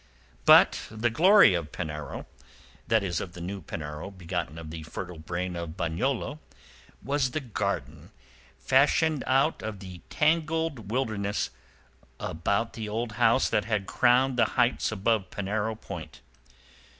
[0.45, 5.55] But the glory of Penarrow—that is, of the new Penarrow begotten of the fertile brain
[5.55, 8.09] of Bagnolo—was the garden
[8.57, 11.51] fashioned out of the tangled wilderness
[12.19, 16.21] about the old house that had crowned the heights above Penarrow point.